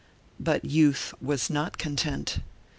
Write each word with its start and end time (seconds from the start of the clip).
But 0.39 0.65
youth 0.65 1.13
was 1.21 1.51
not 1.51 1.77
content. 1.77 2.39